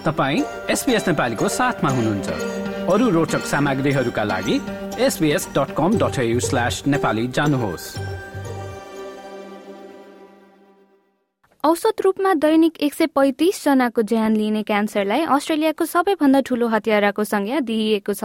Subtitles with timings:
[0.00, 2.28] तपाईँ एसपिएस नेपालीको साथमा हुनुहुन्छ।
[2.88, 4.56] अरू रोचक सामग्रीहरूका लागि
[4.98, 7.84] S B S dot com dot slash Nepali जानुहोस्।
[11.64, 17.60] औसत रूपमा दैनिक एक सय पैँतिस जनाको ज्यान लिने क्यान्सरलाई अस्ट्रेलियाको सबैभन्दा ठूलो हतियाराको संज्ञा
[17.60, 18.24] दिइएको छ।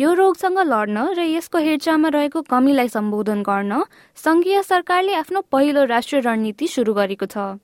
[0.00, 3.84] यो रोगसँग लड्न र यसको हेरचाहमा रहेको कमीलाई सम्बोधन गर्न
[4.18, 7.56] संघीय सरकारले आफ्नो पहिलो राष्ट्रिय रणनीति शुरू गरेको छ।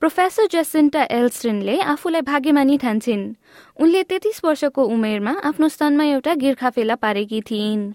[0.00, 3.22] प्रोफेसर जेसिन्टा एल्स्टिनले आफूलाई भाग्यमानी ठान्छन्
[3.84, 7.86] उनले तेत्तिस वर्षको उमेरमा आफ्नो स्तनमा एउटा गिर्खा फेला पारेकी थिइन्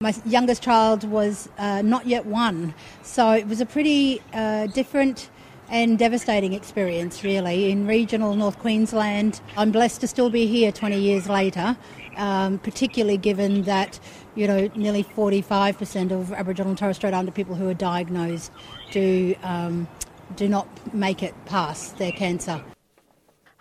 [0.00, 5.28] My youngest child was uh, not yet one, so it was a pretty uh, different
[5.70, 9.40] and devastating experience, really, in regional North Queensland.
[9.56, 11.76] I'm blessed to still be here 20 years later,
[12.16, 14.00] um, particularly given that,
[14.34, 18.50] you know, nearly 45% of Aboriginal and Torres Strait Islander people who are diagnosed
[18.90, 19.86] do um,
[20.35, 22.59] do not make it past their cancer.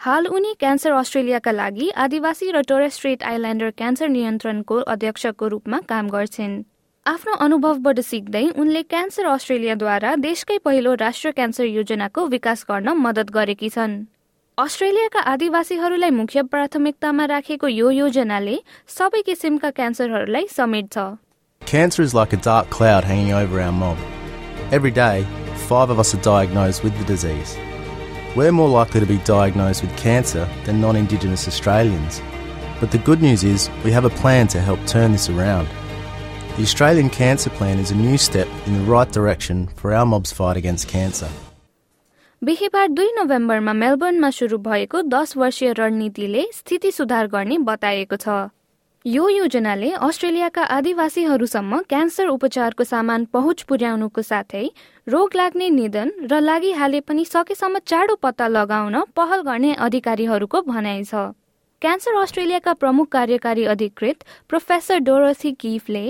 [0.00, 6.08] हाल उनी cancer अस्ट्रेलियाका लागि आदिवासी र Torres Strait Islander cancer नियन्त्रणको अध्यक्षको रूपमा काम
[6.10, 6.62] गर्छिन्
[7.06, 13.68] आफ्नो अनुभवबाट सिक्दै उनले क्यान्सर अस्ट्रेलियाद्वारा देशकै पहिलो राष्ट्रिय क्यान्सर योजनाको विकास गर्न मद्दत गरेकी
[13.76, 13.94] छन्
[14.58, 18.56] अस्ट्रेलियाका आदिवासीहरूलाई मुख्य प्राथमिकतामा राखेको यो योजनाले
[18.96, 21.06] सबै किसिमका क्यान्सरहरूलाई समेट्छ
[21.62, 23.96] Cancer is like a dark cloud hanging over our mob.
[24.70, 25.26] Every day,
[25.67, 27.57] five of us are diagnosed with the disease.
[28.35, 32.21] We're more likely to be diagnosed with cancer than non Indigenous Australians.
[32.79, 35.67] But the good news is we have a plan to help turn this around.
[36.55, 40.31] The Australian Cancer Plan is a new step in the right direction for our mob's
[40.31, 41.29] fight against cancer.
[42.43, 48.27] बिहिबार दुई नोभेम्बरमा मेलबर्नमा शुरू भएको दस वर्षीय रणनीतिले स्थिति सुधार गर्ने बताएको छ
[49.06, 54.62] यो योजनाले अस्ट्रेलियाका आदिवासीहरूसम्म क्यान्सर उपचारको सामान पहुँच पुर्याउनुको साथै
[55.06, 61.36] रोग लाग्ने निधन र लागिहाले पनि सकेसम्म चाँडो पत्ता लगाउन पहल गर्ने अधिकारीहरूको भनाइ छ।
[61.82, 66.04] क्यान्सर अस्ट्रेलियाका प्रमुख कार्यकारी अधिकृत प्रोफेसर डोरोथी किफले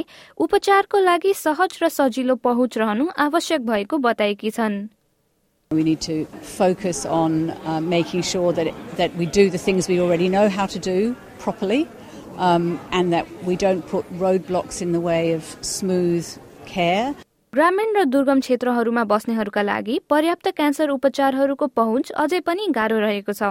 [0.46, 4.78] उपचारको लागि सहज र सजिलो पहुँच रहनु आवश्यक भएको बताएकी छन्।
[5.70, 6.16] We need to
[6.54, 10.70] focus on uh, making sure that, that we do the things we already know how
[10.78, 11.82] to do properly.
[12.38, 16.26] And that we don't put roadblocks in the way of smooth
[16.66, 17.14] care.
[17.52, 23.50] ग्रामीण र दुर्गम क्षेत्रहरूमा बस्नेहरूका लागि पर्याप्त cancer उपचारहरूको पहुँच अझै पनि गाह्रो रहेको छ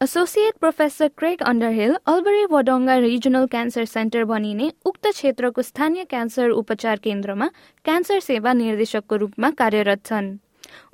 [0.00, 7.02] associate professor Craig Underhill Albury Wodonga regional cancer centre भनिने उक्त क्षेत्रको स्थानीय क्यान्सर उपचार
[7.06, 7.48] केन्द्रमा
[7.84, 10.30] क्यान्सर सेवा निर्देशकको रूपमा कार्यरत छन्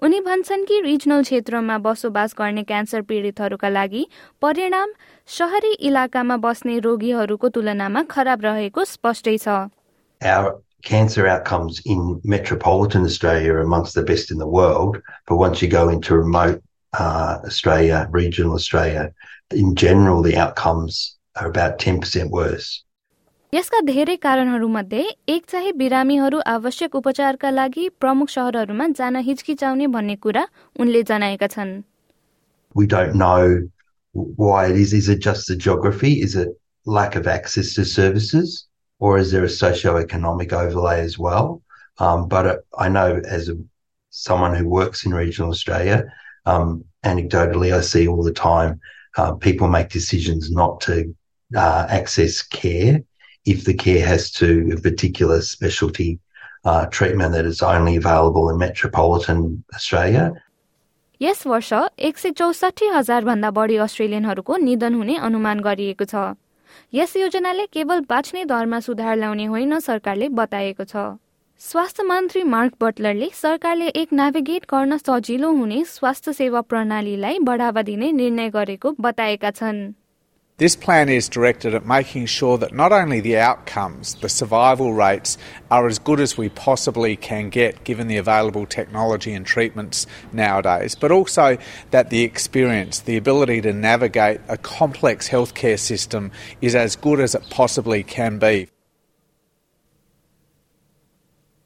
[0.03, 4.06] उनी भन्छन् कि रिजनल क्षेत्रमा बसोबास गर्ने क्यान्सर पीडितहरूका लागि
[4.42, 4.92] परिणाम
[5.38, 9.59] शहरी इलाकामा बस्ने रोगीहरूको तुलनामा खराब रहेको स्पष्टै छ
[10.22, 15.62] Our cancer outcomes in metropolitan Australia are amongst the best in the world, but once
[15.62, 16.62] you go into remote
[16.94, 19.12] uh, Australia, regional Australia,
[19.52, 22.84] in general, the outcomes are about 10% worse.
[23.54, 30.44] यसका धेरै कारणहरूमध्ये एक चाहिँ बिरामीहरू आवश्यक उपचारका लागि प्रमुख सहरहरूमा जान हिचकिचाउने भन्ने कुरा
[30.81, 31.70] उनले जनाएका छन्
[32.75, 33.69] We don't know
[34.41, 34.92] why it is.
[34.92, 36.12] Is it just the geography?
[36.26, 36.48] Is it
[36.97, 38.66] lack of access to services?
[38.98, 41.62] Or is there a socio-economic overlay as well?
[41.98, 43.56] Um, but uh, I know as a,
[44.10, 46.03] someone who works in regional Australia,
[46.44, 48.81] um, anecdotally, I see all the time
[49.16, 51.15] uh, people make decisions not to
[51.54, 53.04] uh, access care
[53.47, 56.19] if the care has to a particular specialty
[56.65, 60.31] uh, treatment that is only available in metropolitan Australia.
[61.22, 66.37] यस वर्ष एक सय चौसठी हजार भन्दा बढी अस्ट्रेलियनहरूको निधन हुने अनुमान गरिएको छ।
[66.94, 70.97] यस योजनाले केवल बाँच्ने दरमा सुधार ल्याउने होइन सरकारले बताएको छ।
[71.60, 78.10] स्वास्थ्य मन्त्री मार्क बटलरले सरकारले एक नेभिगेट गर्न सजिलो हुने स्वास्थ्य सेवा प्रणालीलाई बढावा दिने
[78.12, 79.78] निर्णय गरेको बताएका छन्।
[80.59, 85.38] This plan is directed at making sure that not only the outcomes, the survival rates,
[85.72, 90.96] are as good as we possibly can get given the available technology and treatments nowadays,
[90.96, 91.58] but also
[91.91, 96.29] that the experience, the ability to navigate a complex healthcare system
[96.61, 98.67] is as good as it possibly can be.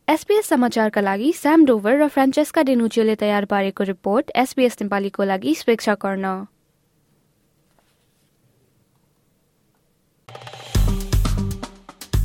[0.07, 5.93] SBS समाचारका लागि स्याम डोभर र फ्रान्चेस्का डेनुचियोले तयार पारेको report SPS नेपालीको लागि स्वेच्छा
[6.01, 6.45] गर्न